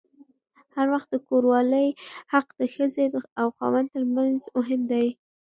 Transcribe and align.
هر 0.75 0.87
وخت 0.93 1.07
د 1.11 1.15
کوروالې 1.27 1.87
حق 2.33 2.47
د 2.59 2.61
ښځې 2.73 3.05
او 3.41 3.47
خاوند 3.57 3.87
ترمنځ 3.95 4.37
مهم 4.57 4.81
دی. 4.91 5.07